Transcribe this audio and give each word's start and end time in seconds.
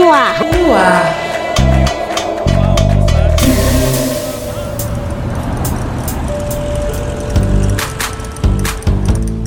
No 0.00 0.10
ar. 0.14 0.34
No 0.40 0.74
ar. 0.74 1.14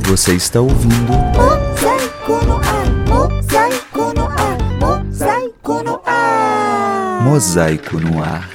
Você 0.05 0.35
está 0.35 0.61
ouvindo 0.61 1.11
Mosaico 1.33 2.45
no 2.45 2.57
ar, 2.57 2.85
mosaico 3.09 4.13
no 4.13 4.27
ar, 4.27 4.57
mosaico 4.79 5.83
no 5.83 6.01
ar. 6.05 7.21
Mosaico 7.23 7.99
no 7.99 8.23
Ar. 8.23 8.49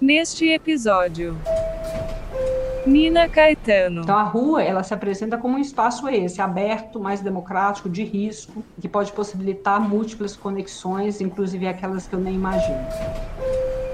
Neste 0.00 0.48
episódio, 0.54 1.36
Nina 2.88 3.28
Caetano. 3.28 4.00
Então 4.00 4.16
a 4.16 4.22
rua, 4.22 4.62
ela 4.62 4.82
se 4.82 4.94
apresenta 4.94 5.36
como 5.36 5.56
um 5.56 5.60
espaço 5.60 6.08
esse, 6.08 6.40
aberto, 6.40 6.98
mais 6.98 7.20
democrático, 7.20 7.88
de 7.88 8.02
risco, 8.02 8.64
que 8.80 8.88
pode 8.88 9.12
possibilitar 9.12 9.80
múltiplas 9.80 10.34
conexões, 10.34 11.20
inclusive 11.20 11.68
aquelas 11.68 12.06
que 12.06 12.14
eu 12.14 12.20
nem 12.20 12.34
imagino. 12.34 12.78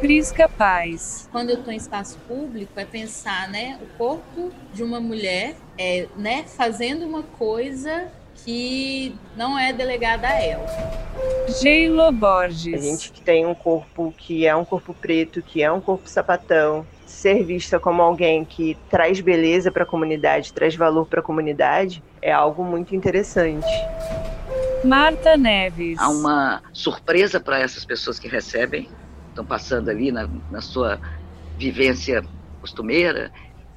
Prisca 0.00 0.48
Paz. 0.48 1.28
quando 1.32 1.50
eu 1.50 1.56
estou 1.56 1.72
em 1.72 1.76
espaço 1.76 2.18
público 2.28 2.72
é 2.78 2.84
pensar 2.84 3.48
né 3.48 3.78
o 3.80 3.96
corpo 3.96 4.50
de 4.74 4.82
uma 4.82 5.00
mulher 5.00 5.54
é, 5.78 6.08
né 6.14 6.44
fazendo 6.44 7.06
uma 7.06 7.22
coisa 7.22 8.08
que 8.44 9.14
não 9.34 9.58
é 9.58 9.72
delegada 9.72 10.28
a 10.28 10.38
ela 10.42 10.66
Geilo 11.60 12.02
A 12.02 12.10
Borges. 12.10 12.82
gente 12.82 13.12
que 13.12 13.22
tem 13.22 13.47
um 13.47 13.54
corpo 13.54 14.12
que 14.16 14.47
é 14.47 14.54
um 14.54 14.64
corpo 14.64 14.92
preto, 14.92 15.41
que 15.41 15.62
é 15.62 15.70
um 15.70 15.80
corpo 15.80 16.08
sapatão, 16.08 16.84
ser 17.14 17.42
vista 17.44 17.78
como 17.78 18.02
alguém 18.02 18.44
que 18.44 18.76
traz 18.90 19.20
beleza 19.20 19.70
para 19.70 19.84
a 19.84 19.86
comunidade, 19.86 20.52
traz 20.52 20.74
valor 20.74 21.06
para 21.06 21.20
a 21.20 21.22
comunidade, 21.22 22.02
é 22.20 22.32
algo 22.32 22.64
muito 22.64 22.94
interessante. 22.94 23.66
Marta 24.84 25.36
Neves. 25.36 25.98
há 25.98 26.10
uma 26.10 26.62
surpresa 26.72 27.40
para 27.40 27.58
essas 27.58 27.84
pessoas 27.84 28.18
que 28.18 28.28
recebem, 28.28 28.88
estão 29.30 29.44
passando 29.44 29.88
ali 29.88 30.12
na, 30.12 30.28
na 30.50 30.60
sua 30.60 31.00
vivência 31.56 32.22
costumeira 32.60 33.32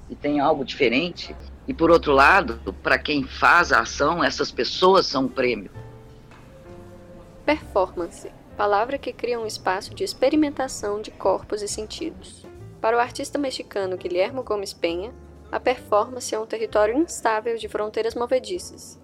e 0.09 0.15
tem 0.15 0.39
algo 0.39 0.65
diferente. 0.65 1.35
E 1.67 1.73
por 1.73 1.91
outro 1.91 2.11
lado, 2.11 2.59
para 2.83 2.97
quem 2.97 3.23
faz 3.23 3.71
a 3.71 3.81
ação, 3.81 4.23
essas 4.23 4.51
pessoas 4.51 5.05
são 5.05 5.25
um 5.25 5.29
prêmio. 5.29 5.71
Performance 7.45 8.29
palavra 8.57 8.97
que 8.97 9.13
cria 9.13 9.39
um 9.39 9.45
espaço 9.45 9.93
de 9.93 10.03
experimentação 10.03 10.99
de 10.99 11.11
corpos 11.11 11.61
e 11.61 11.67
sentidos. 11.67 12.46
Para 12.81 12.95
o 12.95 12.99
artista 12.99 13.39
mexicano 13.39 13.97
Guilhermo 13.97 14.43
Gomes 14.43 14.73
Penha, 14.73 15.13
a 15.51 15.59
performance 15.59 16.33
é 16.33 16.39
um 16.39 16.45
território 16.45 16.95
instável 16.95 17.57
de 17.57 17.67
fronteiras 17.67 18.13
movediças. 18.13 18.99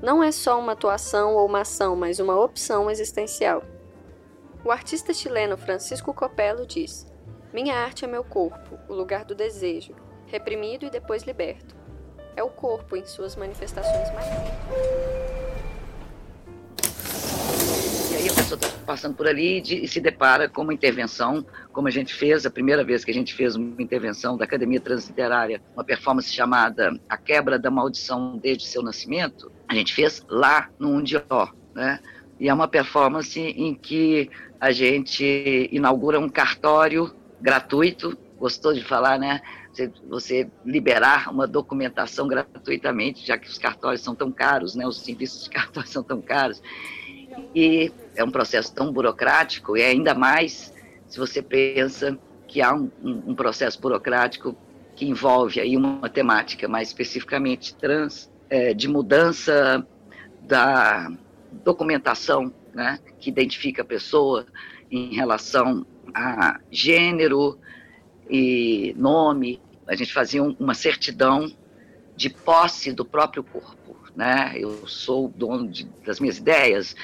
Não 0.00 0.22
é 0.22 0.30
só 0.30 0.58
uma 0.58 0.72
atuação 0.72 1.34
ou 1.34 1.46
uma 1.46 1.60
ação, 1.60 1.96
mas 1.96 2.20
uma 2.20 2.38
opção 2.38 2.90
existencial. 2.90 3.62
O 4.64 4.70
artista 4.70 5.14
chileno 5.14 5.56
Francisco 5.56 6.12
Copello 6.12 6.66
diz: 6.66 7.10
Minha 7.52 7.76
arte 7.76 8.04
é 8.04 8.08
meu 8.08 8.22
corpo, 8.22 8.78
o 8.88 8.94
lugar 8.94 9.24
do 9.24 9.34
desejo, 9.34 9.94
reprimido 10.26 10.84
e 10.84 10.90
depois 10.90 11.22
liberto. 11.22 11.74
É 12.36 12.42
o 12.42 12.50
corpo 12.50 12.96
em 12.96 13.06
suas 13.06 13.34
manifestações 13.34 14.12
mais. 14.12 15.35
A 18.28 18.34
pessoa 18.34 18.58
está 18.60 18.68
passando 18.84 19.14
por 19.14 19.26
ali 19.26 19.60
de- 19.60 19.84
e 19.84 19.88
se 19.88 20.00
depara 20.00 20.48
com 20.48 20.62
uma 20.62 20.74
intervenção, 20.74 21.44
como 21.72 21.86
a 21.88 21.90
gente 21.90 22.12
fez, 22.12 22.44
a 22.44 22.50
primeira 22.50 22.82
vez 22.84 23.04
que 23.04 23.10
a 23.10 23.14
gente 23.14 23.34
fez 23.34 23.54
uma 23.54 23.80
intervenção 23.80 24.36
da 24.36 24.44
Academia 24.44 24.80
Transliterária, 24.80 25.62
uma 25.74 25.84
performance 25.84 26.32
chamada 26.32 26.98
A 27.08 27.16
Quebra 27.16 27.58
da 27.58 27.70
Maldição 27.70 28.38
Desde 28.38 28.66
Seu 28.66 28.82
Nascimento, 28.82 29.50
a 29.68 29.74
gente 29.74 29.94
fez 29.94 30.24
lá 30.28 30.68
no 30.78 30.90
Undió, 30.90 31.22
né? 31.74 32.00
E 32.38 32.48
é 32.48 32.54
uma 32.54 32.68
performance 32.68 33.40
em 33.40 33.74
que 33.74 34.28
a 34.60 34.70
gente 34.72 35.68
inaugura 35.72 36.18
um 36.18 36.28
cartório 36.28 37.14
gratuito, 37.40 38.16
gostou 38.38 38.74
de 38.74 38.82
falar, 38.82 39.18
né? 39.18 39.40
Você, 39.72 39.90
você 40.08 40.50
liberar 40.64 41.30
uma 41.30 41.46
documentação 41.46 42.26
gratuitamente, 42.26 43.26
já 43.26 43.38
que 43.38 43.48
os 43.48 43.58
cartórios 43.58 44.02
são 44.02 44.14
tão 44.14 44.32
caros, 44.32 44.74
né? 44.74 44.86
Os 44.86 45.00
serviços 45.00 45.44
de 45.44 45.50
cartório 45.50 45.88
são 45.88 46.02
tão 46.02 46.20
caros. 46.20 46.62
E 47.54 47.92
é 48.16 48.24
um 48.24 48.30
processo 48.30 48.74
tão 48.74 48.92
burocrático, 48.92 49.76
e 49.76 49.82
ainda 49.82 50.14
mais 50.14 50.72
se 51.06 51.18
você 51.18 51.40
pensa 51.42 52.18
que 52.48 52.60
há 52.62 52.74
um, 52.74 52.90
um- 53.02 53.34
processo 53.34 53.80
burocrático 53.80 54.56
que 54.96 55.04
envolve 55.06 55.60
aí 55.60 55.76
uma 55.76 56.08
temática 56.08 56.66
mais 56.66 56.88
especificamente 56.88 57.74
trans, 57.74 58.30
eh, 58.48 58.72
de 58.74 58.88
mudança 58.88 59.86
da 60.40 61.10
documentação, 61.64 62.52
né, 62.74 62.98
que 63.20 63.28
identifica 63.30 63.82
a 63.82 63.84
pessoa 63.84 64.46
em 64.90 65.14
relação 65.14 65.86
a 66.14 66.58
gênero 66.70 67.58
e 68.30 68.94
nome. 68.96 69.60
A 69.86 69.94
gente 69.94 70.12
fazia 70.12 70.42
um- 70.42 70.56
uma 70.58 70.74
certidão 70.74 71.50
de 72.16 72.30
posse 72.30 72.92
do 72.92 73.04
próprio 73.04 73.44
corpo, 73.44 73.96
né? 74.14 74.54
Eu 74.56 74.86
sou 74.86 75.28
dono 75.28 75.68
de- 75.68 75.84
das 76.04 76.18
minhas 76.18 76.38
ideias, 76.38 76.96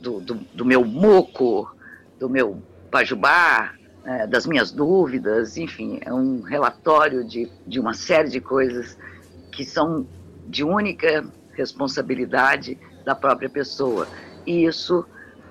do, 0.00 0.20
do, 0.20 0.34
do 0.34 0.64
meu 0.64 0.84
muco, 0.84 1.74
do 2.18 2.28
meu 2.28 2.62
pajubá, 2.90 3.74
eh, 4.04 4.26
das 4.26 4.46
minhas 4.46 4.70
dúvidas, 4.70 5.56
enfim, 5.56 5.98
é 6.02 6.12
um 6.12 6.40
relatório 6.40 7.24
de, 7.24 7.50
de 7.66 7.80
uma 7.80 7.92
série 7.92 8.28
de 8.28 8.40
coisas 8.40 8.96
que 9.50 9.64
são 9.64 10.06
de 10.46 10.62
única 10.62 11.26
responsabilidade 11.52 12.78
da 13.04 13.14
própria 13.14 13.48
pessoa. 13.48 14.06
E 14.46 14.64
isso 14.64 15.04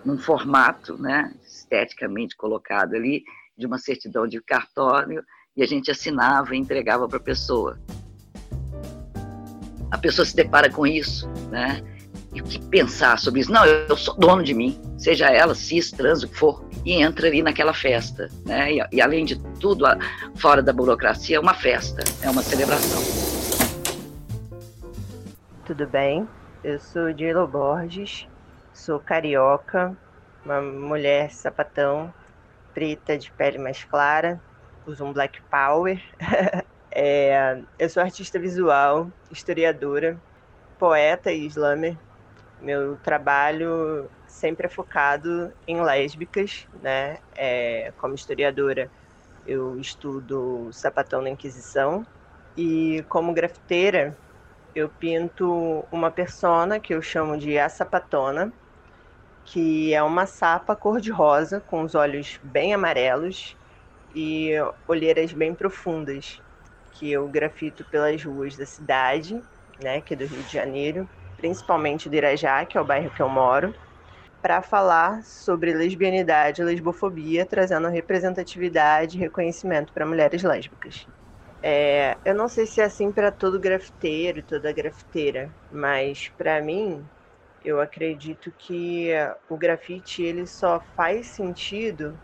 num 0.05 0.17
formato, 0.17 0.97
né, 0.97 1.33
esteticamente 1.45 2.37
colocado 2.37 2.93
ali, 2.93 3.23
de 3.57 3.65
uma 3.65 3.77
certidão 3.77 4.27
de 4.27 4.39
cartório, 4.41 5.23
e 5.57 5.63
a 5.63 5.65
gente 5.65 5.89
assinava 5.89 6.55
e 6.55 6.59
entregava 6.59 7.07
para 7.07 7.17
a 7.17 7.21
pessoa. 7.21 7.79
A 9.89 9.97
pessoa 9.97 10.25
se 10.25 10.35
depara 10.35 10.69
com 10.69 10.85
isso, 10.85 11.27
né? 11.49 11.81
E 12.35 12.41
que 12.41 12.59
pensar 12.59 13.17
sobre 13.17 13.39
isso? 13.39 13.51
Não, 13.51 13.65
eu, 13.65 13.95
sou 13.95 14.13
dono 14.15 14.43
de 14.43 14.53
mim, 14.53 14.77
seja 14.97 15.29
ela 15.31 15.55
cis, 15.55 15.89
trans, 15.89 16.21
o 16.21 16.27
que 16.27 16.35
for, 16.37 16.65
e 16.83 17.01
entra 17.01 17.27
ali 17.27 17.41
naquela 17.41 17.73
festa, 17.73 18.29
né? 18.45 18.73
E, 18.73 18.85
e 18.91 19.01
além 19.01 19.23
de 19.23 19.37
tudo, 19.59 19.85
a- 19.85 19.97
fora 20.35 20.61
da 20.61 20.73
burocracia, 20.73 21.37
é 21.37 21.39
uma 21.39 21.53
festa, 21.53 22.03
é 22.21 22.29
uma 22.29 22.43
celebração. 22.43 23.01
Tudo 25.65 25.87
bem? 25.87 26.27
Eu 26.61 26.77
sou 26.77 27.13
Dilo 27.13 27.47
Borges, 27.47 28.27
sou 28.73 28.99
carioca, 28.99 29.95
uma 30.43 30.61
mulher 30.61 31.31
sapatão, 31.31 32.13
preta 32.73 33.17
de 33.17 33.31
pele 33.31 33.57
mais 33.57 33.83
clara, 33.85 34.41
uso 34.85 35.05
um 35.05 35.13
black 35.13 35.41
power. 35.49 36.01
É, 36.97 37.59
eu 37.77 37.89
sou 37.89 38.01
artista 38.01 38.39
visual, 38.39 39.11
historiadora, 39.29 40.17
poeta 40.79 41.29
e 41.29 41.45
slammer. 41.47 41.97
Meu 42.59 42.97
trabalho 42.97 44.09
sempre 44.27 44.67
é 44.67 44.69
focado 44.69 45.53
em 45.67 45.81
lésbicas, 45.81 46.67
né? 46.73 47.19
É, 47.35 47.91
como 47.97 48.15
historiadora, 48.15 48.91
eu 49.45 49.77
estudo 49.79 50.71
sapatão 50.71 51.21
na 51.21 51.29
Inquisição. 51.29 52.05
E 52.57 53.03
como 53.09 53.33
grafiteira 53.33 54.17
eu 54.73 54.89
pinto 54.89 55.87
uma 55.91 56.11
persona 56.11 56.79
que 56.79 56.93
eu 56.93 57.01
chamo 57.01 57.37
de 57.37 57.57
a 57.59 57.69
sapatona, 57.69 58.53
que 59.43 59.93
é 59.93 60.01
uma 60.03 60.25
sapa 60.25 60.75
cor-de-rosa 60.75 61.61
com 61.61 61.83
os 61.83 61.95
olhos 61.95 62.39
bem 62.43 62.73
amarelos 62.73 63.57
e 64.13 64.51
olheiras 64.87 65.33
bem 65.33 65.53
profundas, 65.55 66.41
que 66.91 67.11
eu 67.11 67.27
grafito 67.29 67.85
pelas 67.85 68.23
ruas 68.23 68.57
da 68.57 68.65
cidade, 68.65 69.41
né, 69.79 70.01
que 70.01 70.13
é 70.13 70.17
do 70.17 70.25
Rio 70.25 70.43
de 70.43 70.53
Janeiro, 70.53 71.09
principalmente 71.37 72.09
do 72.09 72.15
Irajá, 72.15 72.65
que 72.65 72.77
é 72.77 72.81
o 72.81 72.85
bairro 72.85 73.11
que 73.11 73.21
eu 73.21 73.29
moro, 73.29 73.73
para 74.41 74.61
falar 74.61 75.23
sobre 75.23 75.73
lesbianidade 75.73 76.61
e 76.61 76.65
lesbofobia, 76.65 77.45
trazendo 77.45 77.87
representatividade 77.87 79.17
e 79.17 79.19
reconhecimento 79.19 79.91
para 79.91 80.05
mulheres 80.05 80.43
lésbicas. 80.43 81.07
É, 81.63 82.15
eu 82.23 82.35
não 82.35 82.47
sei 82.47 82.67
se 82.67 82.79
é 82.79 82.83
assim 82.83 83.11
para 83.11 83.31
todo 83.31 83.59
grafiteiro, 83.59 84.43
toda 84.43 84.71
grafiteira, 84.71 85.51
mas 85.71 86.29
para 86.37 86.61
mim, 86.61 87.03
eu 87.63 87.81
acredito 87.81 88.53
que 88.55 89.09
o 89.49 89.57
grafite 89.57 90.21
ele 90.21 90.45
só 90.45 90.79
faz 90.95 91.27
sentido 91.27 92.19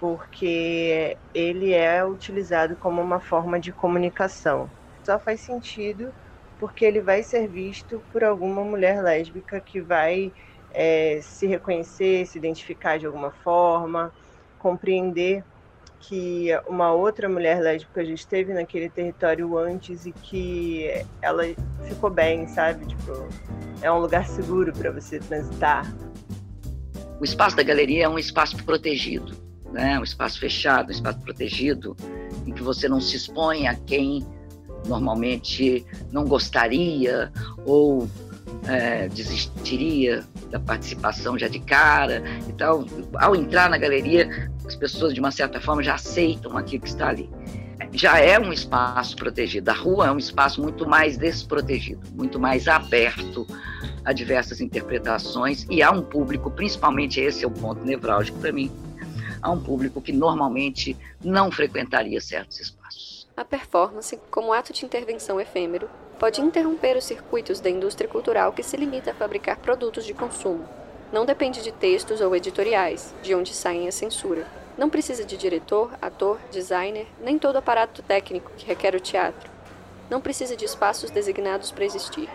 porque 0.00 1.18
ele 1.34 1.74
é 1.74 2.02
utilizado 2.02 2.74
como 2.76 3.02
uma 3.02 3.20
forma 3.20 3.60
de 3.60 3.70
comunicação. 3.70 4.70
Só 5.04 5.18
faz 5.18 5.42
sentido 5.42 6.10
porque 6.60 6.84
ele 6.84 7.00
vai 7.00 7.22
ser 7.22 7.48
visto 7.48 8.02
por 8.12 8.22
alguma 8.22 8.62
mulher 8.62 9.02
lésbica 9.02 9.58
que 9.58 9.80
vai 9.80 10.30
é, 10.72 11.18
se 11.22 11.46
reconhecer, 11.46 12.26
se 12.26 12.36
identificar 12.36 12.98
de 12.98 13.06
alguma 13.06 13.30
forma, 13.30 14.12
compreender 14.58 15.42
que 15.98 16.48
uma 16.68 16.92
outra 16.92 17.28
mulher 17.28 17.60
lésbica 17.60 18.04
já 18.04 18.12
esteve 18.12 18.52
naquele 18.52 18.90
território 18.90 19.56
antes 19.56 20.04
e 20.04 20.12
que 20.12 20.90
ela 21.22 21.44
ficou 21.88 22.10
bem, 22.10 22.46
sabe? 22.46 22.86
Tipo, 22.86 23.26
é 23.80 23.90
um 23.90 23.98
lugar 23.98 24.26
seguro 24.26 24.72
para 24.72 24.90
você 24.90 25.18
transitar. 25.18 25.90
O 27.18 27.24
espaço 27.24 27.56
da 27.56 27.62
galeria 27.62 28.04
é 28.04 28.08
um 28.08 28.18
espaço 28.18 28.62
protegido, 28.64 29.32
né? 29.72 29.98
Um 29.98 30.04
espaço 30.04 30.38
fechado, 30.38 30.88
um 30.88 30.92
espaço 30.92 31.20
protegido, 31.20 31.96
em 32.46 32.52
que 32.52 32.62
você 32.62 32.86
não 32.88 33.00
se 33.00 33.16
expõe 33.16 33.66
a 33.66 33.74
quem 33.74 34.26
normalmente 34.86 35.84
não 36.12 36.24
gostaria 36.24 37.32
ou 37.64 38.08
é, 38.66 39.08
desistiria 39.08 40.24
da 40.50 40.58
participação 40.58 41.38
já 41.38 41.48
de 41.48 41.60
cara 41.60 42.22
e 42.48 42.52
tal. 42.52 42.84
Ao 43.14 43.34
entrar 43.34 43.70
na 43.70 43.78
galeria, 43.78 44.50
as 44.66 44.76
pessoas 44.76 45.14
de 45.14 45.20
uma 45.20 45.30
certa 45.30 45.60
forma 45.60 45.82
já 45.82 45.94
aceitam 45.94 46.56
aquilo 46.56 46.82
que 46.82 46.88
está 46.88 47.08
ali. 47.08 47.28
Já 47.92 48.18
é 48.18 48.38
um 48.38 48.52
espaço 48.52 49.16
protegido. 49.16 49.68
A 49.70 49.74
rua 49.74 50.06
é 50.06 50.12
um 50.12 50.18
espaço 50.18 50.62
muito 50.62 50.88
mais 50.88 51.16
desprotegido, 51.16 52.00
muito 52.14 52.38
mais 52.38 52.68
aberto 52.68 53.46
a 54.04 54.12
diversas 54.12 54.60
interpretações 54.60 55.66
e 55.68 55.82
há 55.82 55.90
um 55.90 56.02
público, 56.02 56.50
principalmente 56.50 57.20
esse 57.20 57.44
é 57.44 57.48
o 57.48 57.50
ponto 57.50 57.84
nevrálgico 57.84 58.38
para 58.38 58.52
mim, 58.52 58.70
há 59.42 59.50
um 59.50 59.60
público 59.60 60.00
que 60.00 60.12
normalmente 60.12 60.96
não 61.22 61.50
frequentaria 61.50 62.20
certos 62.20 62.60
espaços. 62.60 63.19
A 63.36 63.44
performance, 63.44 64.20
como 64.30 64.52
ato 64.52 64.72
de 64.72 64.84
intervenção 64.84 65.40
efêmero, 65.40 65.88
pode 66.18 66.40
interromper 66.40 66.96
os 66.96 67.04
circuitos 67.04 67.60
da 67.60 67.70
indústria 67.70 68.08
cultural 68.08 68.52
que 68.52 68.62
se 68.62 68.76
limita 68.76 69.12
a 69.12 69.14
fabricar 69.14 69.56
produtos 69.56 70.04
de 70.04 70.12
consumo. 70.12 70.68
Não 71.12 71.24
depende 71.24 71.62
de 71.62 71.72
textos 71.72 72.20
ou 72.20 72.36
editoriais, 72.36 73.14
de 73.22 73.34
onde 73.34 73.54
saem 73.54 73.88
a 73.88 73.92
censura. 73.92 74.46
Não 74.76 74.90
precisa 74.90 75.24
de 75.24 75.36
diretor, 75.36 75.90
ator, 76.00 76.38
designer, 76.50 77.06
nem 77.20 77.38
todo 77.38 77.56
aparato 77.56 78.02
técnico 78.02 78.52
que 78.56 78.66
requer 78.66 78.94
o 78.94 79.00
teatro. 79.00 79.50
Não 80.08 80.20
precisa 80.20 80.56
de 80.56 80.64
espaços 80.64 81.10
designados 81.10 81.70
para 81.70 81.84
existir. 81.84 82.28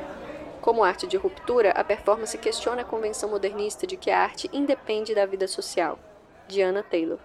Como 0.62 0.83
arte 0.83 1.06
de 1.06 1.18
ruptura, 1.18 1.71
a 1.71 1.83
performance 1.83 2.38
questiona 2.38 2.81
a 2.81 2.86
convenção 2.86 3.30
modernista 3.30 3.86
de 3.86 3.95
que 3.95 4.09
a 4.09 4.19
arte 4.19 4.50
independe 4.51 5.13
da 5.13 5.25
vida 5.25 5.47
social. 5.47 6.00
Diana 6.47 6.81
Taylor. 6.81 7.19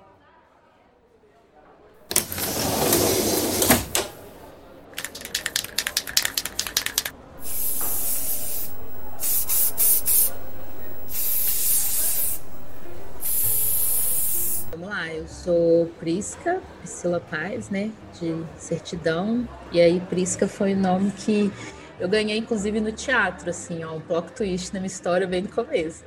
Eu 15.09 15.27
sou 15.29 15.87
Prisca, 15.99 16.61
Priscila 16.79 17.21
Paz, 17.21 17.71
né, 17.71 17.91
de 18.19 18.45
certidão. 18.57 19.49
E 19.73 19.81
aí 19.81 20.01
Prisca 20.01 20.47
foi 20.47 20.75
o 20.75 20.77
nome 20.77 21.11
que 21.13 21.53
eu 21.99 22.09
ganhei, 22.09 22.39
inclusive, 22.39 22.81
no 22.81 22.93
teatro, 22.93 23.51
assim, 23.51 23.85
ó, 23.85 23.95
um 23.95 24.01
plot 24.01 24.33
twist 24.33 24.73
na 24.73 24.81
minha 24.81 24.87
história 24.87 25.27
bem 25.27 25.43
no 25.43 25.49
começo. 25.49 26.03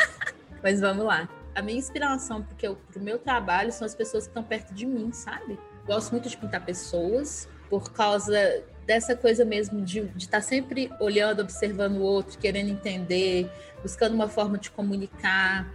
Mas 0.62 0.80
vamos 0.80 1.04
lá. 1.04 1.28
A 1.54 1.62
minha 1.62 1.78
inspiração 1.78 2.42
porque 2.42 2.68
pro 2.92 3.02
meu 3.02 3.18
trabalho 3.18 3.72
são 3.72 3.84
as 3.86 3.94
pessoas 3.94 4.24
que 4.24 4.30
estão 4.30 4.42
perto 4.42 4.72
de 4.72 4.86
mim, 4.86 5.10
sabe? 5.12 5.58
Gosto 5.86 6.12
muito 6.12 6.28
de 6.28 6.36
pintar 6.36 6.64
pessoas 6.64 7.48
por 7.68 7.92
causa 7.92 8.62
dessa 8.86 9.16
coisa 9.16 9.44
mesmo 9.44 9.80
de 9.82 10.00
estar 10.18 10.38
tá 10.38 10.40
sempre 10.42 10.90
olhando, 11.00 11.40
observando 11.40 11.96
o 11.96 12.02
outro, 12.02 12.38
querendo 12.38 12.68
entender, 12.70 13.50
buscando 13.82 14.14
uma 14.14 14.28
forma 14.28 14.58
de 14.58 14.70
comunicar 14.70 15.72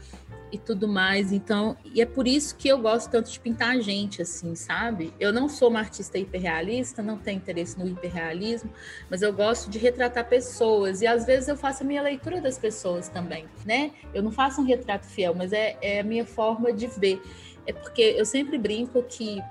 e 0.51 0.57
tudo 0.57 0.87
mais. 0.87 1.31
Então, 1.31 1.77
e 1.83 2.01
é 2.01 2.05
por 2.05 2.27
isso 2.27 2.55
que 2.55 2.67
eu 2.67 2.77
gosto 2.77 3.09
tanto 3.09 3.31
de 3.31 3.39
pintar 3.39 3.75
a 3.75 3.79
gente, 3.79 4.21
assim, 4.21 4.55
sabe? 4.55 5.13
Eu 5.19 5.33
não 5.33 5.49
sou 5.49 5.69
uma 5.69 5.79
artista 5.79 6.17
hiperrealista, 6.17 7.01
não 7.01 7.17
tenho 7.17 7.37
interesse 7.37 7.77
no 7.77 7.87
hiperrealismo, 7.87 8.71
mas 9.09 9.21
eu 9.21 9.33
gosto 9.33 9.69
de 9.69 9.77
retratar 9.77 10.27
pessoas. 10.27 11.01
E 11.01 11.07
às 11.07 11.25
vezes 11.25 11.47
eu 11.47 11.57
faço 11.57 11.83
a 11.83 11.85
minha 11.85 12.01
leitura 12.01 12.41
das 12.41 12.57
pessoas 12.57 13.09
também, 13.09 13.45
né? 13.65 13.91
Eu 14.13 14.23
não 14.23 14.31
faço 14.31 14.61
um 14.61 14.65
retrato 14.65 15.05
fiel, 15.05 15.33
mas 15.35 15.53
é, 15.53 15.77
é 15.81 15.99
a 15.99 16.03
minha 16.03 16.25
forma 16.25 16.71
de 16.71 16.87
ver. 16.87 17.21
É 17.65 17.73
porque 17.73 18.01
eu 18.01 18.25
sempre 18.25 18.57
brinco 18.57 19.03
que 19.03 19.41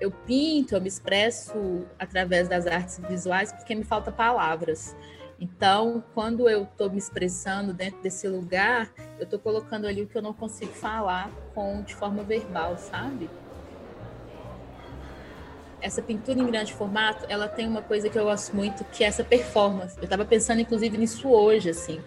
eu 0.00 0.10
pinto, 0.10 0.74
eu 0.74 0.80
me 0.80 0.88
expresso 0.88 1.86
através 1.98 2.48
das 2.48 2.66
artes 2.66 3.00
visuais 3.08 3.52
porque 3.52 3.74
me 3.74 3.84
falta 3.84 4.12
palavras. 4.12 4.94
Então, 5.40 6.02
quando 6.14 6.48
eu 6.48 6.64
estou 6.64 6.90
me 6.90 6.98
expressando 6.98 7.72
dentro 7.72 8.00
desse 8.02 8.26
lugar, 8.26 8.90
eu 9.18 9.24
estou 9.24 9.38
colocando 9.38 9.86
ali 9.86 10.02
o 10.02 10.06
que 10.06 10.16
eu 10.16 10.22
não 10.22 10.32
consigo 10.32 10.72
falar 10.72 11.30
com 11.54 11.80
de 11.82 11.94
forma 11.94 12.24
verbal, 12.24 12.76
sabe? 12.76 13.30
Essa 15.80 16.02
pintura 16.02 16.40
em 16.40 16.46
grande 16.46 16.74
formato, 16.74 17.24
ela 17.28 17.46
tem 17.46 17.68
uma 17.68 17.82
coisa 17.82 18.08
que 18.08 18.18
eu 18.18 18.24
gosto 18.24 18.54
muito, 18.54 18.82
que 18.84 19.04
é 19.04 19.06
essa 19.06 19.22
performance. 19.22 19.96
Eu 19.98 20.04
estava 20.04 20.24
pensando, 20.24 20.60
inclusive, 20.60 20.98
nisso 20.98 21.28
hoje, 21.28 21.70
assim, 21.70 22.02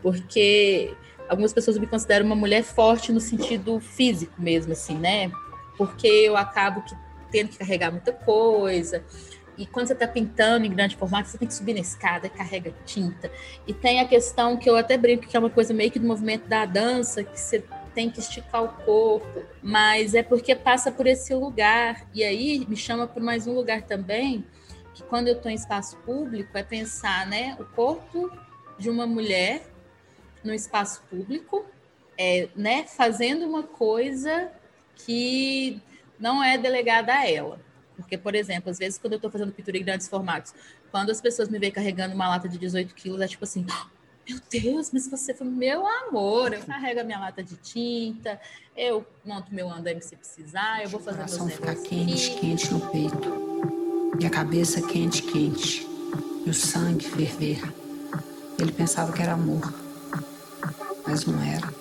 porque 0.00 0.96
algumas 1.28 1.52
pessoas 1.52 1.76
me 1.76 1.86
consideram 1.86 2.24
uma 2.24 2.34
mulher 2.34 2.62
forte 2.62 3.12
no 3.12 3.20
sentido 3.20 3.78
físico 3.78 4.40
mesmo, 4.40 4.72
assim, 4.72 4.96
né? 4.96 5.30
Porque 5.76 6.06
eu 6.06 6.34
acabo 6.34 6.80
que 6.82 6.96
tendo 7.30 7.50
que 7.50 7.58
carregar 7.58 7.90
muita 7.90 8.12
coisa, 8.12 9.04
e 9.56 9.66
quando 9.66 9.86
você 9.86 9.92
está 9.92 10.06
pintando 10.06 10.66
em 10.66 10.70
grande 10.70 10.96
formato, 10.96 11.28
você 11.28 11.38
tem 11.38 11.48
que 11.48 11.54
subir 11.54 11.74
na 11.74 11.80
escada, 11.80 12.28
carrega 12.28 12.74
tinta. 12.84 13.30
E 13.66 13.72
tem 13.72 14.00
a 14.00 14.08
questão 14.08 14.56
que 14.56 14.68
eu 14.68 14.76
até 14.76 14.96
brinco 14.96 15.26
que 15.26 15.36
é 15.36 15.40
uma 15.40 15.50
coisa 15.50 15.72
meio 15.72 15.90
que 15.90 15.98
do 15.98 16.06
movimento 16.06 16.48
da 16.48 16.64
dança, 16.64 17.22
que 17.22 17.38
você 17.38 17.64
tem 17.94 18.10
que 18.10 18.18
esticar 18.18 18.64
o 18.64 18.68
corpo, 18.84 19.44
mas 19.62 20.14
é 20.14 20.22
porque 20.22 20.54
passa 20.54 20.90
por 20.90 21.06
esse 21.06 21.32
lugar. 21.34 22.06
E 22.12 22.24
aí 22.24 22.66
me 22.68 22.76
chama 22.76 23.06
por 23.06 23.22
mais 23.22 23.46
um 23.46 23.54
lugar 23.54 23.82
também, 23.82 24.44
que 24.92 25.02
quando 25.04 25.28
eu 25.28 25.34
estou 25.34 25.50
em 25.50 25.54
espaço 25.54 25.96
público, 25.98 26.56
é 26.58 26.62
pensar 26.62 27.26
né, 27.26 27.56
o 27.60 27.64
corpo 27.64 28.30
de 28.78 28.90
uma 28.90 29.06
mulher 29.06 29.62
no 30.42 30.52
espaço 30.52 31.02
público, 31.08 31.64
é, 32.18 32.48
né, 32.54 32.84
fazendo 32.84 33.46
uma 33.46 33.62
coisa 33.62 34.50
que 34.96 35.80
não 36.18 36.42
é 36.42 36.58
delegada 36.58 37.12
a 37.12 37.28
ela. 37.28 37.60
Porque, 37.96 38.18
por 38.18 38.34
exemplo, 38.34 38.70
às 38.70 38.78
vezes 38.78 38.98
quando 38.98 39.14
eu 39.14 39.16
estou 39.16 39.30
fazendo 39.30 39.52
pintura 39.52 39.78
em 39.78 39.84
grandes 39.84 40.08
formatos, 40.08 40.54
quando 40.90 41.10
as 41.10 41.20
pessoas 41.20 41.48
me 41.48 41.58
veem 41.58 41.72
carregando 41.72 42.14
uma 42.14 42.28
lata 42.28 42.48
de 42.48 42.58
18 42.58 42.94
quilos, 42.94 43.20
é 43.20 43.28
tipo 43.28 43.44
assim, 43.44 43.64
meu 44.28 44.40
Deus, 44.50 44.90
mas 44.92 45.06
você 45.06 45.34
foi 45.34 45.46
meu 45.46 45.86
amor. 45.86 46.52
Eu 46.52 46.62
carrego 46.62 47.00
a 47.00 47.04
minha 47.04 47.20
lata 47.20 47.42
de 47.42 47.56
tinta, 47.56 48.40
eu 48.76 49.06
monto 49.24 49.54
meu 49.54 49.70
andame 49.70 50.00
se 50.00 50.16
precisar, 50.16 50.82
eu 50.82 50.88
vou 50.88 51.00
fazer 51.00 51.16
o 51.16 51.24
coração 51.24 51.48
ficar 51.48 51.74
quente, 51.76 52.30
aqui. 52.30 52.40
quente 52.40 52.72
no 52.72 52.80
peito. 52.90 54.14
E 54.20 54.26
a 54.26 54.30
cabeça 54.30 54.80
quente, 54.80 55.22
quente. 55.22 55.86
E 56.46 56.50
o 56.50 56.54
sangue 56.54 57.04
ferver. 57.04 57.60
Ele 58.58 58.72
pensava 58.72 59.12
que 59.12 59.20
era 59.20 59.32
amor. 59.32 59.74
Mas 61.06 61.26
não 61.26 61.42
era. 61.42 61.72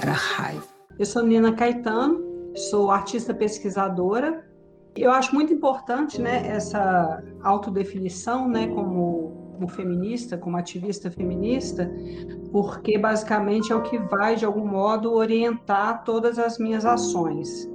Era 0.00 0.12
raiva. 0.12 0.68
Eu 0.98 1.06
sou 1.06 1.22
Nina 1.22 1.52
Caetano, 1.52 2.20
sou 2.54 2.90
artista 2.90 3.32
pesquisadora 3.32 4.49
eu 4.96 5.12
acho 5.12 5.34
muito 5.34 5.52
importante 5.52 6.20
né, 6.20 6.46
essa 6.48 7.22
autodefinição 7.42 8.48
né, 8.48 8.66
como, 8.68 9.52
como 9.54 9.68
feminista, 9.68 10.36
como 10.36 10.56
ativista 10.56 11.10
feminista, 11.10 11.90
porque 12.50 12.98
basicamente 12.98 13.72
é 13.72 13.74
o 13.74 13.82
que 13.82 13.98
vai, 13.98 14.36
de 14.36 14.44
algum 14.44 14.66
modo, 14.66 15.12
orientar 15.12 16.04
todas 16.04 16.38
as 16.38 16.58
minhas 16.58 16.84
ações. 16.84 17.68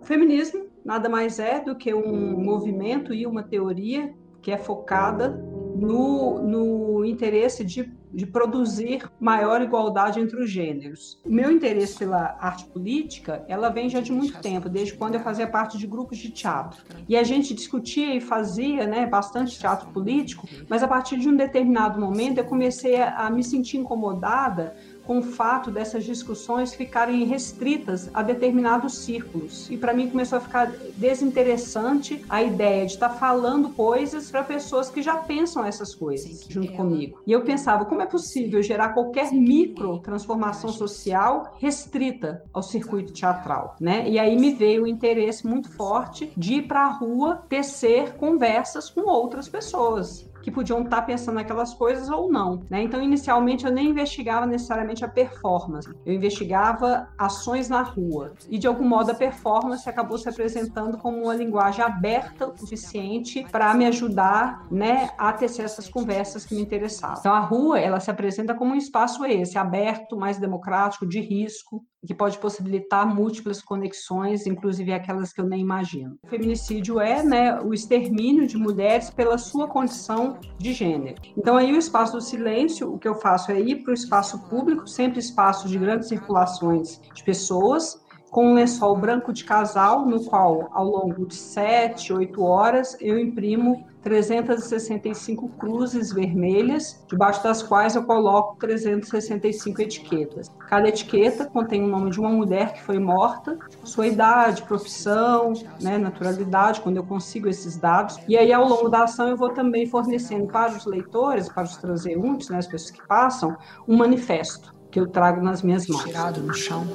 O 0.00 0.04
feminismo 0.04 0.66
nada 0.84 1.08
mais 1.08 1.38
é 1.38 1.60
do 1.60 1.76
que 1.76 1.94
um 1.94 2.42
movimento 2.42 3.14
e 3.14 3.26
uma 3.26 3.42
teoria 3.42 4.12
que 4.40 4.50
é 4.50 4.58
focada 4.58 5.40
no, 5.74 6.42
no 6.42 7.04
interesse 7.04 7.64
de 7.64 7.90
de 8.12 8.26
produzir 8.26 9.10
maior 9.18 9.62
igualdade 9.62 10.20
entre 10.20 10.38
os 10.42 10.50
gêneros. 10.50 11.18
O 11.24 11.30
meu 11.30 11.50
interesse 11.50 11.98
pela 11.98 12.36
arte 12.38 12.66
política, 12.66 13.44
ela 13.48 13.70
vem 13.70 13.88
já 13.88 14.00
de 14.00 14.12
muito 14.12 14.38
tempo, 14.40 14.68
desde 14.68 14.94
quando 14.94 15.14
eu 15.14 15.20
fazia 15.20 15.46
parte 15.46 15.78
de 15.78 15.86
grupos 15.86 16.18
de 16.18 16.30
teatro. 16.30 16.84
E 17.08 17.16
a 17.16 17.22
gente 17.22 17.54
discutia 17.54 18.14
e 18.14 18.20
fazia, 18.20 18.86
né, 18.86 19.06
bastante 19.06 19.58
teatro 19.58 19.90
político, 19.90 20.46
mas 20.68 20.82
a 20.82 20.88
partir 20.88 21.18
de 21.18 21.28
um 21.28 21.36
determinado 21.36 21.98
momento 21.98 22.38
eu 22.38 22.44
comecei 22.44 23.00
a, 23.00 23.26
a 23.26 23.30
me 23.30 23.42
sentir 23.42 23.78
incomodada 23.78 24.74
com 25.06 25.18
o 25.18 25.22
fato 25.22 25.70
dessas 25.70 26.04
discussões 26.04 26.74
ficarem 26.74 27.24
restritas 27.24 28.10
a 28.14 28.22
determinados 28.22 28.98
círculos. 28.98 29.70
E 29.70 29.76
para 29.76 29.92
mim 29.92 30.08
começou 30.08 30.38
a 30.38 30.40
ficar 30.40 30.72
desinteressante 30.96 32.24
a 32.28 32.42
ideia 32.42 32.86
de 32.86 32.94
estar 32.94 33.10
tá 33.10 33.14
falando 33.14 33.70
coisas 33.70 34.30
para 34.30 34.42
pessoas 34.42 34.90
que 34.90 35.02
já 35.02 35.16
pensam 35.16 35.64
essas 35.64 35.94
coisas 35.94 36.46
junto 36.48 36.72
comigo. 36.72 37.20
E 37.26 37.32
eu 37.32 37.42
pensava, 37.42 37.84
como 37.84 38.02
é 38.02 38.06
possível 38.06 38.62
gerar 38.62 38.90
qualquer 38.90 39.32
micro 39.32 39.98
transformação 39.98 40.70
social 40.70 41.56
restrita 41.58 42.44
ao 42.52 42.62
circuito 42.62 43.12
teatral, 43.12 43.76
né? 43.80 44.08
E 44.08 44.18
aí 44.18 44.36
me 44.38 44.52
veio 44.52 44.84
o 44.84 44.86
interesse 44.86 45.46
muito 45.46 45.70
forte 45.70 46.32
de 46.36 46.54
ir 46.54 46.62
para 46.62 46.84
a 46.84 46.90
rua 46.90 47.42
tecer 47.48 48.14
conversas 48.14 48.90
com 48.90 49.02
outras 49.08 49.48
pessoas 49.48 50.30
que 50.42 50.50
podiam 50.50 50.82
estar 50.82 51.02
pensando 51.02 51.36
naquelas 51.36 51.74
coisas 51.74 52.08
ou 52.10 52.30
não. 52.30 52.62
Né? 52.68 52.82
Então, 52.82 53.02
inicialmente, 53.02 53.64
eu 53.64 53.72
nem 53.72 53.90
investigava 53.90 54.44
necessariamente 54.46 55.04
a 55.04 55.08
performance, 55.08 55.88
eu 56.04 56.14
investigava 56.14 57.08
ações 57.16 57.68
na 57.68 57.82
rua. 57.82 58.32
E, 58.48 58.58
de 58.58 58.66
algum 58.66 58.86
modo, 58.86 59.10
a 59.10 59.14
performance 59.14 59.88
acabou 59.88 60.18
se 60.18 60.28
apresentando 60.28 60.98
como 60.98 61.22
uma 61.22 61.34
linguagem 61.34 61.84
aberta 61.84 62.48
o 62.48 62.58
suficiente 62.58 63.46
para 63.50 63.72
me 63.74 63.86
ajudar 63.86 64.66
né, 64.70 65.10
a 65.18 65.32
tecer 65.32 65.64
essas 65.64 65.88
conversas 65.88 66.44
que 66.44 66.54
me 66.54 66.62
interessavam. 66.62 67.18
Então, 67.20 67.34
a 67.34 67.40
rua 67.40 67.78
ela 67.78 68.00
se 68.00 68.10
apresenta 68.10 68.54
como 68.54 68.72
um 68.72 68.76
espaço 68.76 69.24
esse, 69.24 69.56
aberto, 69.56 70.16
mais 70.16 70.38
democrático, 70.38 71.06
de 71.06 71.20
risco, 71.20 71.84
que 72.06 72.14
pode 72.14 72.38
possibilitar 72.38 73.06
múltiplas 73.06 73.62
conexões, 73.62 74.46
inclusive 74.46 74.92
aquelas 74.92 75.32
que 75.32 75.40
eu 75.40 75.46
nem 75.46 75.60
imagino. 75.60 76.18
O 76.24 76.28
feminicídio 76.28 77.00
é 77.00 77.22
né, 77.22 77.60
o 77.60 77.72
extermínio 77.72 78.46
de 78.46 78.56
mulheres 78.56 79.10
pela 79.10 79.38
sua 79.38 79.68
condição 79.68 80.38
de 80.58 80.72
gênero. 80.72 81.20
Então, 81.36 81.56
aí 81.56 81.72
o 81.72 81.78
espaço 81.78 82.12
do 82.14 82.20
silêncio, 82.20 82.92
o 82.92 82.98
que 82.98 83.06
eu 83.06 83.14
faço 83.14 83.52
é 83.52 83.60
ir 83.60 83.82
para 83.82 83.92
o 83.92 83.94
espaço 83.94 84.38
público, 84.48 84.88
sempre 84.88 85.20
espaço 85.20 85.68
de 85.68 85.78
grandes 85.78 86.08
circulações 86.08 87.00
de 87.14 87.22
pessoas, 87.22 88.01
com 88.32 88.46
um 88.46 88.54
lençol 88.54 88.96
branco 88.96 89.30
de 89.30 89.44
casal, 89.44 90.06
no 90.06 90.24
qual, 90.24 90.70
ao 90.72 90.86
longo 90.86 91.26
de 91.26 91.34
sete, 91.34 92.14
oito 92.14 92.42
horas, 92.42 92.96
eu 92.98 93.18
imprimo 93.18 93.84
365 94.02 95.50
cruzes 95.50 96.10
vermelhas, 96.10 97.04
debaixo 97.06 97.42
das 97.42 97.62
quais 97.62 97.94
eu 97.94 98.04
coloco 98.04 98.56
365 98.56 99.82
etiquetas. 99.82 100.50
Cada 100.66 100.88
etiqueta 100.88 101.44
contém 101.44 101.84
o 101.84 101.86
nome 101.86 102.10
de 102.10 102.18
uma 102.18 102.30
mulher 102.30 102.72
que 102.72 102.82
foi 102.82 102.98
morta, 102.98 103.58
sua 103.84 104.06
idade, 104.06 104.62
profissão, 104.62 105.52
né, 105.78 105.98
naturalidade, 105.98 106.80
quando 106.80 106.96
eu 106.96 107.04
consigo 107.04 107.50
esses 107.50 107.76
dados. 107.76 108.18
E 108.26 108.38
aí, 108.38 108.50
ao 108.50 108.66
longo 108.66 108.88
da 108.88 109.04
ação, 109.04 109.28
eu 109.28 109.36
vou 109.36 109.50
também 109.50 109.86
fornecendo 109.86 110.46
para 110.46 110.72
os 110.72 110.86
leitores, 110.86 111.50
para 111.50 111.64
os 111.64 111.76
transeuntes, 111.76 112.48
né, 112.48 112.56
as 112.56 112.66
pessoas 112.66 112.92
que 112.92 113.06
passam, 113.06 113.54
um 113.86 113.94
manifesto 113.94 114.72
que 114.90 114.98
eu 114.98 115.06
trago 115.06 115.42
nas 115.42 115.62
minhas 115.62 115.86
mãos. 115.86 116.04
Tirado 116.04 116.40
no 116.40 116.54
chão 116.54 116.86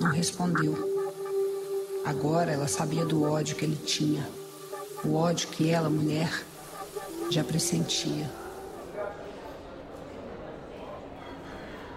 não 0.00 0.10
respondeu. 0.10 0.76
Agora 2.04 2.52
ela 2.52 2.68
sabia 2.68 3.04
do 3.04 3.22
ódio 3.22 3.56
que 3.56 3.64
ele 3.64 3.76
tinha, 3.76 4.28
o 5.04 5.14
ódio 5.14 5.48
que 5.48 5.70
ela, 5.70 5.90
mulher, 5.90 6.30
já 7.30 7.44
pressentia. 7.44 8.30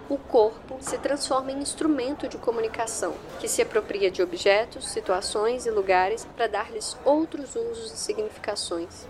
O 0.08 0.18
corpo 0.18 0.76
se 0.80 0.98
transforma 0.98 1.52
em 1.52 1.60
instrumento 1.60 2.28
de 2.28 2.36
comunicação, 2.36 3.14
que 3.40 3.48
se 3.48 3.62
apropria 3.62 4.10
de 4.10 4.22
objetos, 4.22 4.88
situações 4.88 5.64
e 5.64 5.70
lugares 5.70 6.26
para 6.36 6.46
dar-lhes 6.46 6.94
outros 7.02 7.56
usos 7.56 7.92
e 7.92 7.96
significações. 7.96 9.06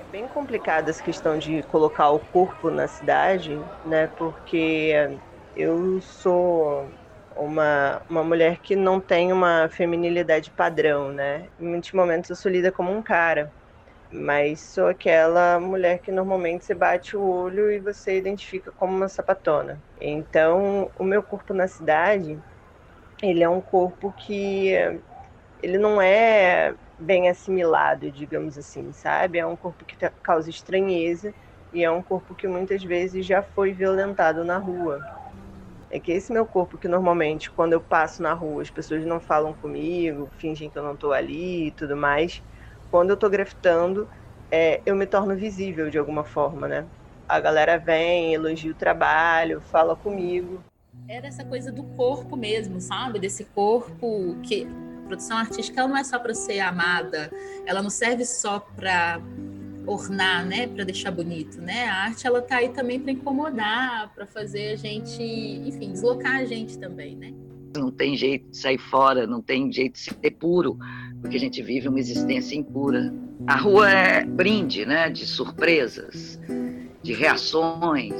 É 0.00 0.10
bem 0.10 0.26
complicada 0.28 0.88
essa 0.88 1.02
questão 1.02 1.36
de 1.36 1.62
colocar 1.64 2.10
o 2.10 2.18
corpo 2.18 2.70
na 2.70 2.88
cidade, 2.88 3.60
né? 3.84 4.06
Porque 4.16 4.94
eu 5.56 6.00
sou 6.02 6.86
uma, 7.34 8.02
uma 8.08 8.22
mulher 8.22 8.58
que 8.58 8.76
não 8.76 9.00
tem 9.00 9.32
uma 9.32 9.68
feminilidade 9.70 10.50
padrão, 10.50 11.10
né? 11.10 11.48
Em 11.58 11.66
muitos 11.66 11.92
momentos 11.92 12.28
eu 12.28 12.36
sou 12.36 12.52
lida 12.52 12.70
como 12.70 12.92
um 12.92 13.02
cara, 13.02 13.50
mas 14.12 14.60
sou 14.60 14.88
aquela 14.88 15.58
mulher 15.58 15.98
que 15.98 16.12
normalmente 16.12 16.64
você 16.64 16.74
bate 16.74 17.16
o 17.16 17.22
olho 17.22 17.70
e 17.72 17.80
você 17.80 18.18
identifica 18.18 18.70
como 18.70 18.94
uma 18.94 19.08
sapatona. 19.08 19.82
Então, 20.00 20.90
o 20.98 21.02
meu 21.02 21.22
corpo 21.22 21.54
na 21.54 21.66
cidade, 21.66 22.38
ele 23.22 23.42
é 23.42 23.48
um 23.48 23.60
corpo 23.60 24.12
que 24.12 24.72
ele 25.62 25.78
não 25.78 26.00
é 26.00 26.74
bem 26.98 27.28
assimilado, 27.28 28.10
digamos 28.10 28.58
assim, 28.58 28.92
sabe? 28.92 29.38
É 29.38 29.46
um 29.46 29.56
corpo 29.56 29.84
que 29.84 29.96
causa 30.22 30.50
estranheza 30.50 31.34
e 31.72 31.82
é 31.82 31.90
um 31.90 32.02
corpo 32.02 32.34
que 32.34 32.46
muitas 32.46 32.82
vezes 32.82 33.24
já 33.24 33.42
foi 33.42 33.72
violentado 33.72 34.44
na 34.44 34.58
rua. 34.58 35.00
É 35.90 36.00
que 36.00 36.10
esse 36.10 36.32
meu 36.32 36.44
corpo, 36.44 36.76
que 36.76 36.88
normalmente 36.88 37.50
quando 37.50 37.72
eu 37.72 37.80
passo 37.80 38.22
na 38.22 38.32
rua 38.32 38.62
as 38.62 38.70
pessoas 38.70 39.04
não 39.04 39.20
falam 39.20 39.54
comigo, 39.54 40.28
fingem 40.38 40.68
que 40.68 40.76
eu 40.76 40.82
não 40.82 40.94
estou 40.94 41.12
ali 41.12 41.68
e 41.68 41.70
tudo 41.70 41.96
mais, 41.96 42.42
quando 42.90 43.10
eu 43.10 43.14
estou 43.14 43.30
grafitando, 43.30 44.08
é, 44.50 44.80
eu 44.84 44.96
me 44.96 45.06
torno 45.06 45.36
visível 45.36 45.90
de 45.90 45.98
alguma 45.98 46.24
forma, 46.24 46.68
né? 46.68 46.86
A 47.28 47.40
galera 47.40 47.76
vem, 47.76 48.34
elogia 48.34 48.70
o 48.70 48.74
trabalho, 48.74 49.60
fala 49.60 49.96
comigo. 49.96 50.60
Era 51.08 51.26
essa 51.26 51.44
coisa 51.44 51.70
do 51.70 51.82
corpo 51.82 52.36
mesmo, 52.36 52.80
sabe? 52.80 53.18
Desse 53.18 53.44
corpo 53.44 54.36
que 54.42 54.66
a 55.04 55.06
produção 55.06 55.36
artística 55.36 55.80
ela 55.80 55.88
não 55.88 55.96
é 55.96 56.04
só 56.04 56.18
para 56.18 56.34
ser 56.34 56.60
amada, 56.60 57.30
ela 57.64 57.82
não 57.82 57.90
serve 57.90 58.24
só 58.24 58.60
para 58.60 59.20
ornar, 59.86 60.44
né, 60.44 60.66
para 60.66 60.84
deixar 60.84 61.10
bonito, 61.10 61.60
né? 61.60 61.86
A 61.86 61.94
arte 62.04 62.26
ela 62.26 62.42
tá 62.42 62.56
aí 62.56 62.70
também 62.70 62.98
para 62.98 63.12
incomodar, 63.12 64.12
para 64.14 64.26
fazer 64.26 64.72
a 64.72 64.76
gente, 64.76 65.22
enfim, 65.22 65.92
deslocar 65.92 66.36
a 66.36 66.44
gente 66.44 66.78
também, 66.78 67.16
né? 67.16 67.32
Não 67.76 67.90
tem 67.90 68.16
jeito 68.16 68.50
de 68.50 68.56
sair 68.56 68.78
fora, 68.78 69.26
não 69.26 69.42
tem 69.42 69.70
jeito 69.70 69.94
de 69.94 70.00
ser 70.00 70.30
puro, 70.32 70.78
porque 71.20 71.36
a 71.36 71.40
gente 71.40 71.62
vive 71.62 71.88
uma 71.88 72.00
existência 72.00 72.56
impura. 72.56 73.12
A 73.46 73.56
rua 73.56 73.90
é 73.90 74.24
brinde, 74.24 74.86
né, 74.86 75.10
de 75.10 75.26
surpresas, 75.26 76.40
de 77.02 77.12
reações. 77.12 78.14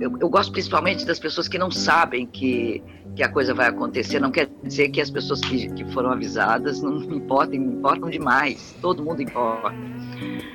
Eu, 0.00 0.16
eu 0.20 0.28
gosto 0.28 0.52
principalmente 0.52 1.04
das 1.04 1.18
pessoas 1.18 1.48
que 1.48 1.58
não 1.58 1.70
sabem 1.70 2.26
que 2.26 2.82
que 3.18 3.22
a 3.24 3.28
coisa 3.28 3.52
vai 3.52 3.66
acontecer, 3.66 4.20
não 4.20 4.30
quer 4.30 4.48
dizer 4.62 4.90
que 4.90 5.00
as 5.00 5.10
pessoas 5.10 5.40
que, 5.40 5.68
que 5.72 5.84
foram 5.92 6.12
avisadas 6.12 6.80
não 6.80 7.02
importam, 7.12 7.56
importam 7.56 8.08
demais, 8.08 8.76
todo 8.80 9.02
mundo 9.02 9.20
importa. 9.20 9.74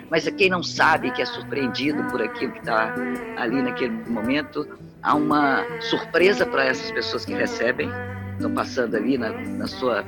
Mas 0.09 0.29
quem 0.29 0.49
não 0.49 0.63
sabe 0.63 1.11
que 1.11 1.21
é 1.21 1.25
surpreendido 1.25 2.01
por 2.05 2.21
aquilo 2.21 2.53
que 2.53 2.59
está 2.59 2.95
ali 3.35 3.61
naquele 3.61 4.09
momento, 4.09 4.65
há 5.01 5.13
uma 5.13 5.61
surpresa 5.81 6.45
para 6.45 6.63
essas 6.63 6.89
pessoas 6.91 7.25
que 7.25 7.33
recebem, 7.33 7.89
estão 8.31 8.53
passando 8.53 8.95
ali 8.95 9.17
na, 9.17 9.31
na 9.31 9.67
sua 9.67 10.05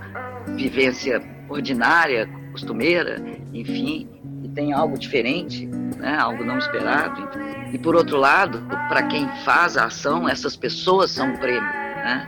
vivência 0.55 1.21
ordinária, 1.49 2.25
costumeira, 2.53 3.21
enfim, 3.53 4.07
e 4.43 4.47
tem 4.47 4.71
algo 4.71 4.97
diferente, 4.97 5.65
né, 5.65 6.17
algo 6.17 6.41
não 6.45 6.57
esperado. 6.57 7.29
E 7.75 7.77
por 7.77 7.93
outro 7.93 8.15
lado, 8.15 8.61
para 8.87 9.03
quem 9.03 9.27
faz 9.43 9.75
a 9.75 9.87
ação, 9.87 10.29
essas 10.29 10.55
pessoas 10.55 11.11
são 11.11 11.27
um 11.27 11.35
prêmio 11.35 11.61
né? 11.61 12.25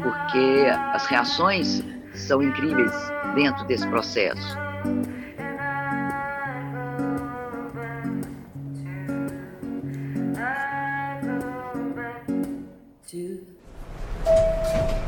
porque 0.00 0.70
as 0.92 1.04
reações 1.06 1.82
são 2.14 2.40
incríveis 2.40 2.92
dentro 3.34 3.64
desse 3.64 3.84
processo. 3.88 4.56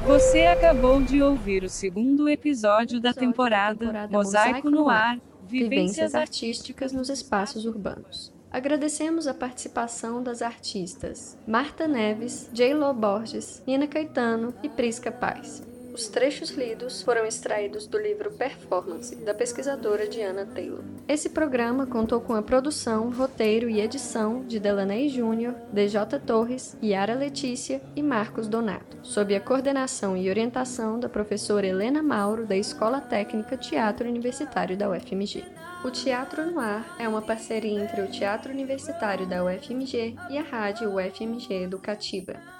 Você 0.04 0.46
acabou 0.46 1.00
de 1.00 1.22
ouvir 1.22 1.62
o 1.62 1.68
segundo 1.68 2.28
episódio 2.28 3.00
da 3.00 3.14
temporada 3.14 4.08
Mosaico 4.10 4.68
no 4.68 4.88
Ar 4.88 5.20
Vivências 5.46 6.12
Artísticas 6.16 6.92
nos 6.92 7.08
Espaços 7.08 7.64
Urbanos. 7.64 8.34
Agradecemos 8.56 9.26
a 9.26 9.34
participação 9.34 10.22
das 10.22 10.40
artistas 10.40 11.36
Marta 11.46 11.86
Neves, 11.86 12.48
J.Lo 12.54 12.94
Borges, 12.94 13.62
Nina 13.66 13.86
Caetano 13.86 14.54
e 14.62 14.68
Prisca 14.70 15.12
Paz. 15.12 15.62
Os 15.92 16.08
trechos 16.08 16.52
lidos 16.52 17.02
foram 17.02 17.26
extraídos 17.26 17.86
do 17.86 17.98
livro 17.98 18.30
Performance, 18.32 19.14
da 19.16 19.34
pesquisadora 19.34 20.08
Diana 20.08 20.46
Taylor. 20.46 20.82
Esse 21.06 21.28
programa 21.28 21.86
contou 21.86 22.18
com 22.18 22.32
a 22.32 22.40
produção, 22.40 23.10
roteiro 23.10 23.68
e 23.68 23.78
edição 23.78 24.42
de 24.46 24.58
Delaney 24.58 25.10
Júnior, 25.10 25.54
DJ 25.70 26.18
Torres, 26.26 26.78
Yara 26.82 27.12
Letícia 27.14 27.82
e 27.94 28.02
Marcos 28.02 28.48
Donato, 28.48 28.96
sob 29.02 29.36
a 29.36 29.40
coordenação 29.40 30.16
e 30.16 30.30
orientação 30.30 30.98
da 30.98 31.10
professora 31.10 31.66
Helena 31.66 32.02
Mauro, 32.02 32.46
da 32.46 32.56
Escola 32.56 33.02
Técnica 33.02 33.58
Teatro 33.58 34.08
Universitário 34.08 34.78
da 34.78 34.88
UFMG. 34.88 35.44
O 35.86 35.90
Teatro 35.92 36.44
no 36.44 36.58
Ar 36.58 36.84
é 36.98 37.06
uma 37.06 37.22
parceria 37.22 37.80
entre 37.80 38.02
o 38.02 38.10
Teatro 38.10 38.50
Universitário 38.50 39.24
da 39.24 39.44
UFMG 39.44 40.16
e 40.28 40.36
a 40.36 40.42
Rádio 40.42 40.96
UFMG 40.96 41.62
Educativa. 41.62 42.55